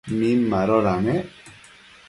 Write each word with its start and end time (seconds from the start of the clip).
Min 0.21 0.39
madoda 0.53 0.95
nec? 1.03 1.27